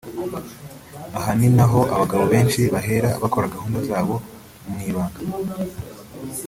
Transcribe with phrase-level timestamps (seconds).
[1.17, 4.15] Aha ni naho abagabo benshi bahera bakora gahunda zabo
[4.69, 5.19] mu ibanga